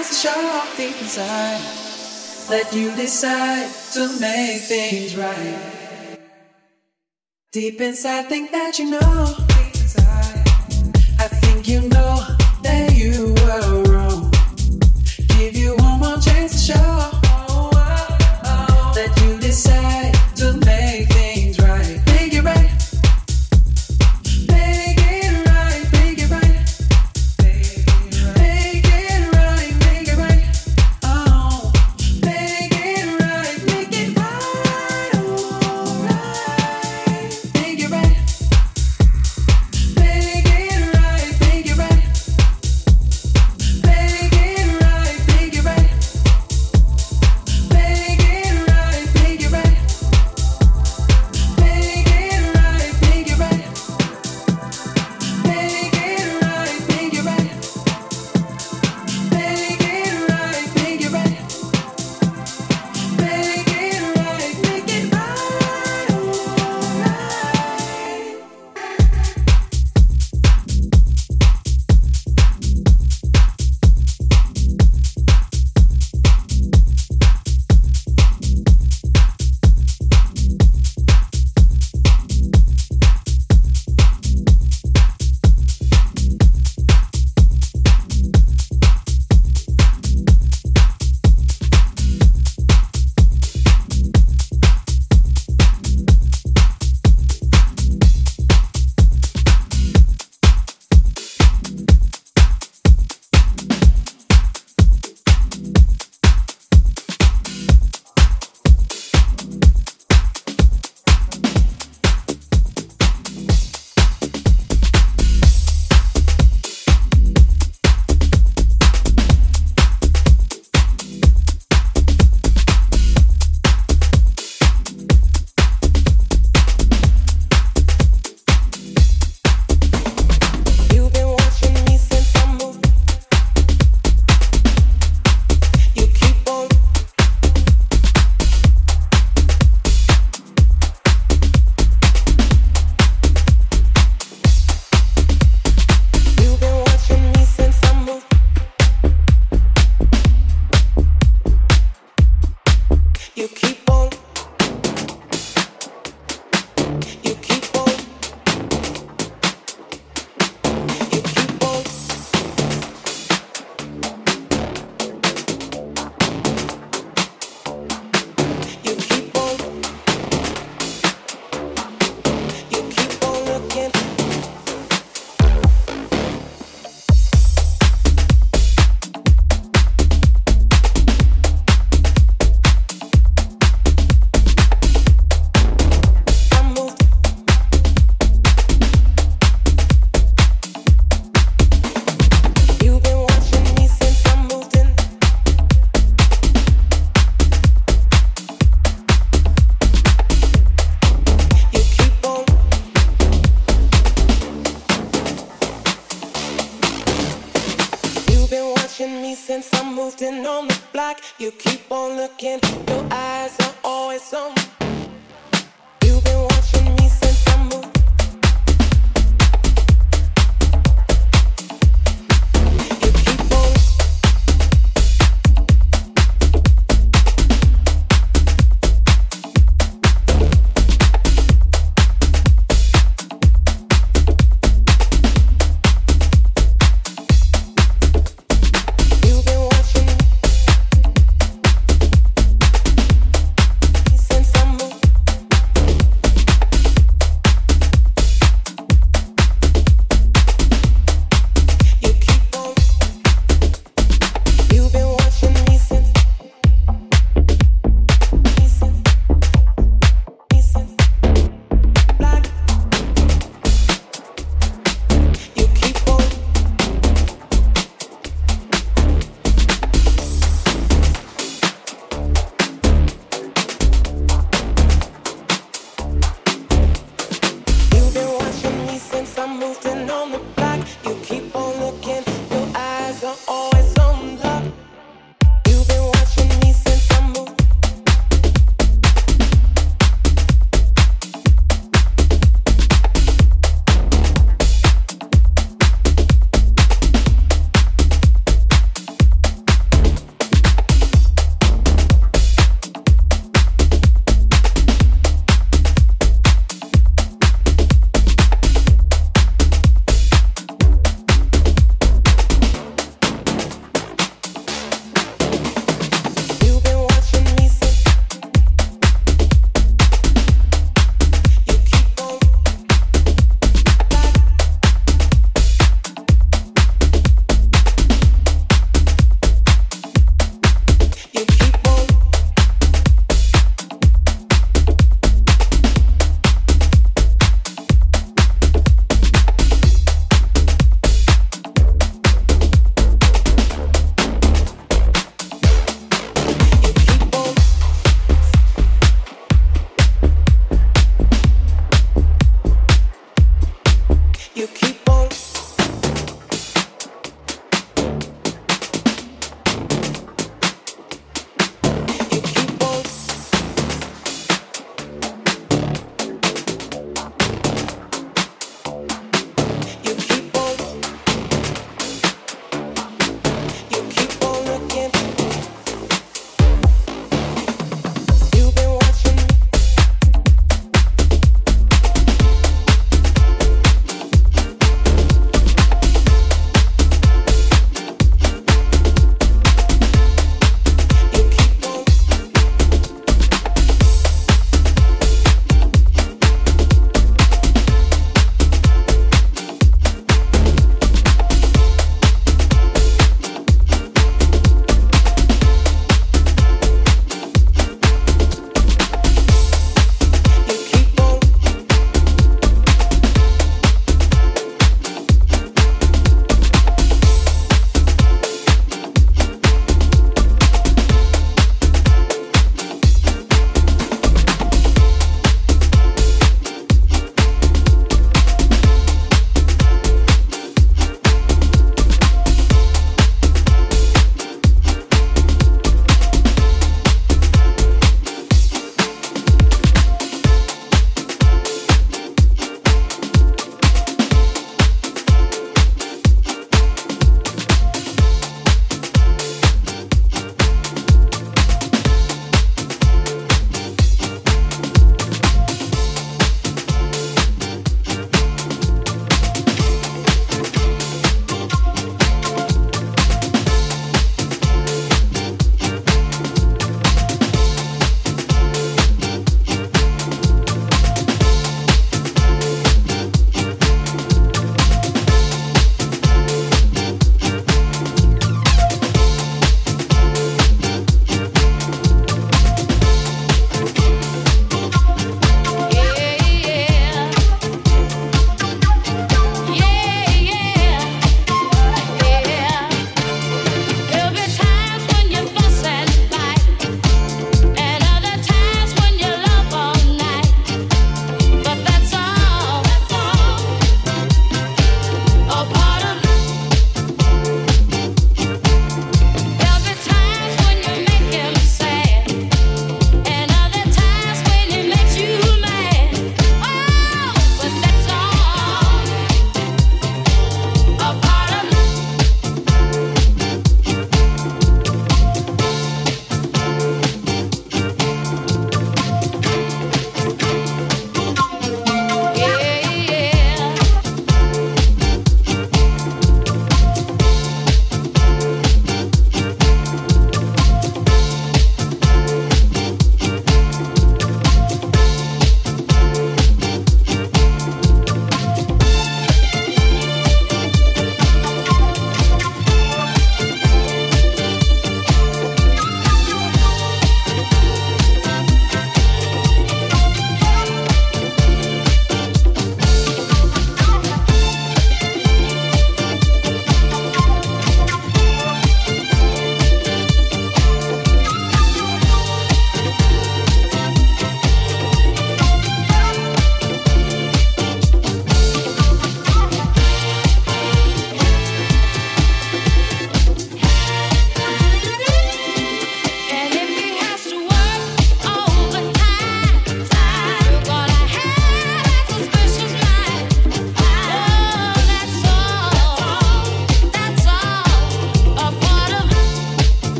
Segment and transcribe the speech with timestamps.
[0.00, 1.60] against the sharp inside
[2.48, 6.18] Let you decide to make things right.
[7.52, 9.49] Deep inside, think that you know.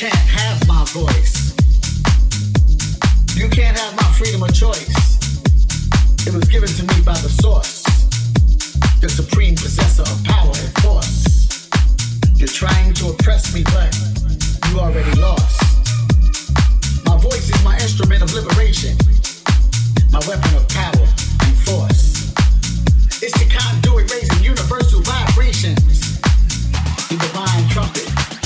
[0.00, 1.52] can't have my voice.
[3.36, 4.88] You can't have my freedom of choice.
[6.26, 7.82] It was given to me by the source,
[9.02, 11.68] the supreme possessor of power and force.
[12.34, 13.92] You're trying to oppress me, but
[14.70, 15.60] you already lost.
[17.04, 18.96] My voice is my instrument of liberation,
[20.12, 21.04] my weapon of power
[21.44, 22.32] and force.
[23.20, 26.16] It's the conduit raising universal vibrations,
[27.10, 28.39] the divine trumpet.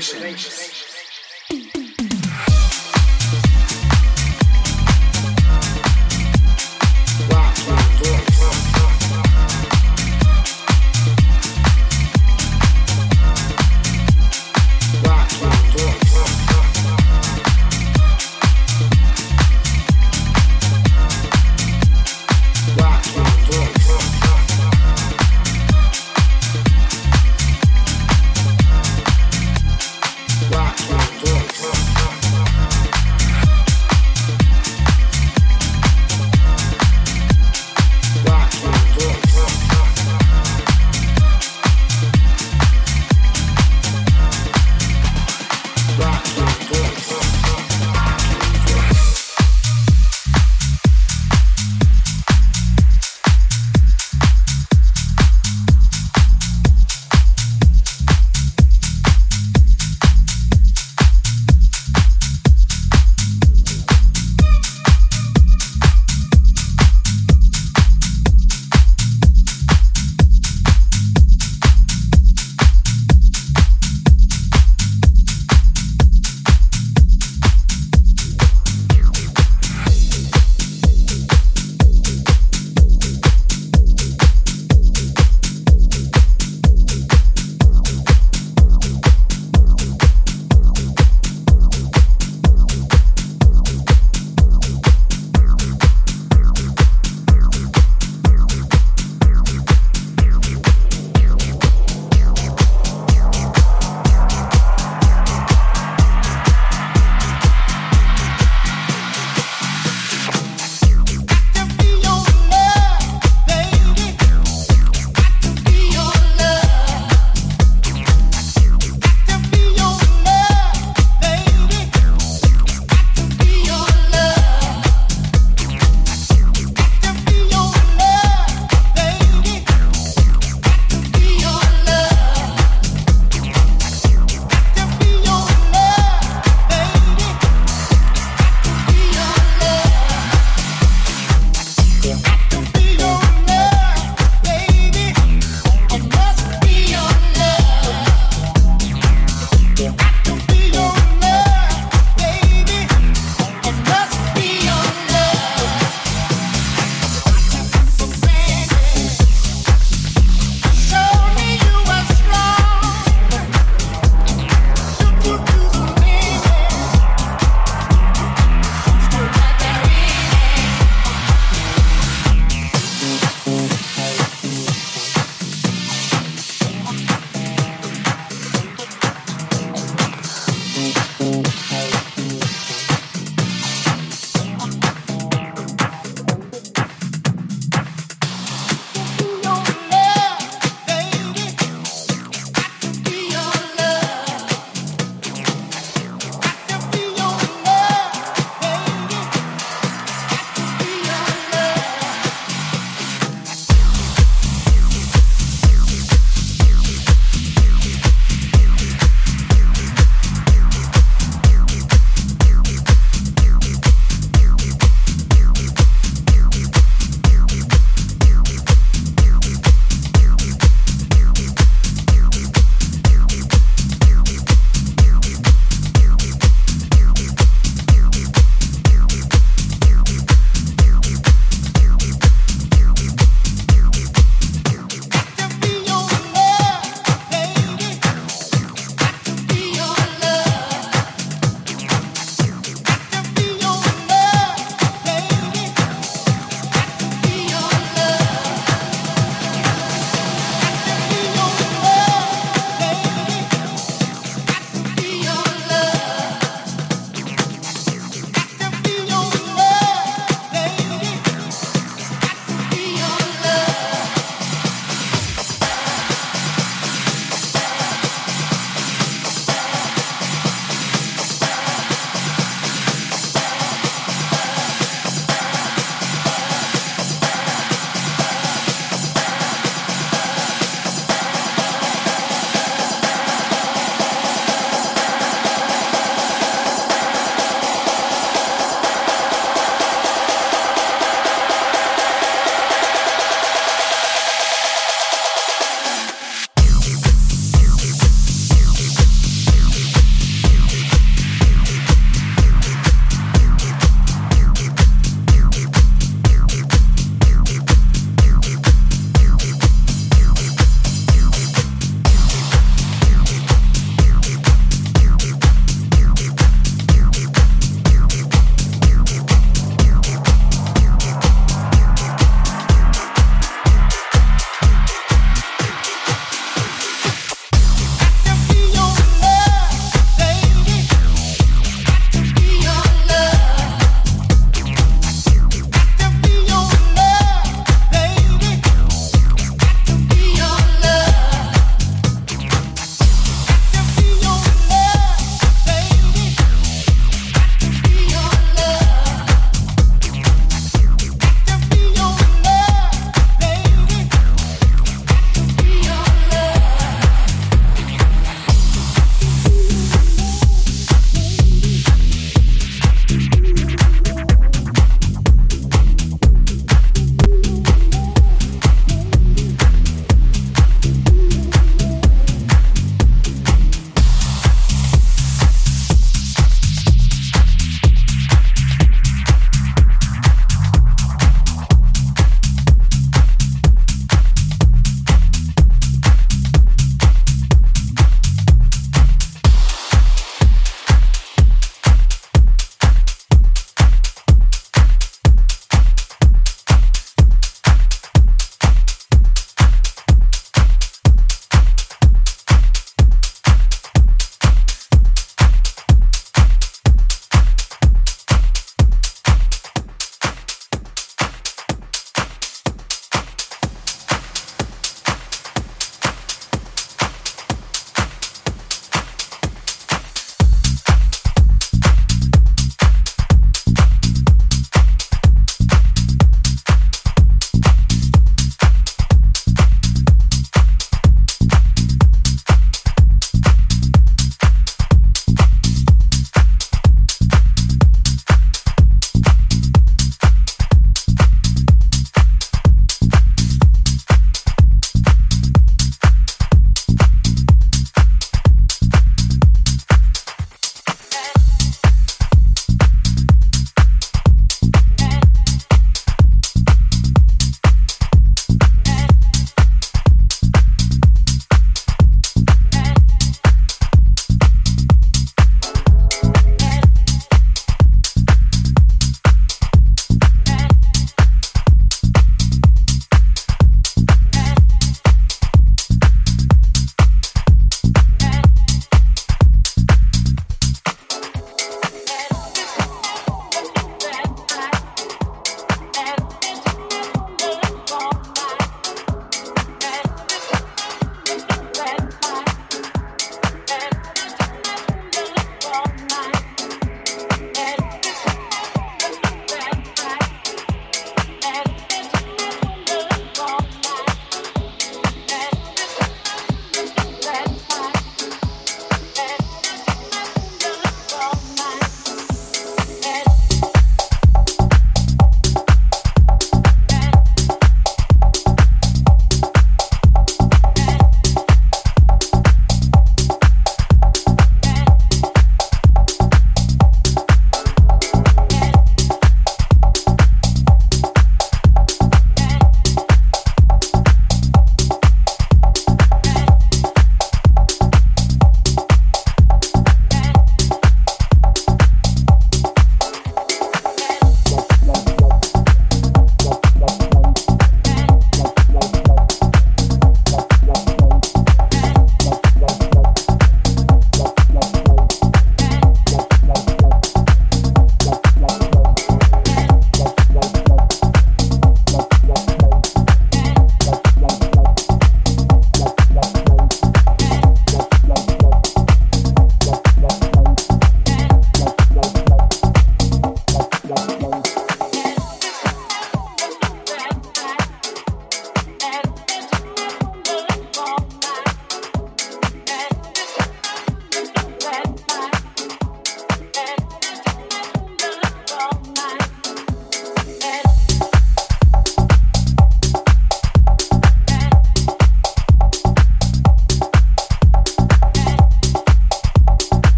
[0.00, 0.59] Relations.